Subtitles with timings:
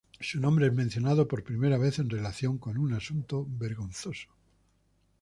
[0.19, 4.29] Su nombre es mencionado por primera vez en relación con un asunto vergonzoso.